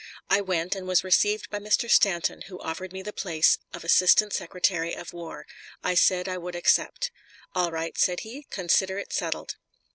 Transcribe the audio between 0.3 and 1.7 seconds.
I went, and was received by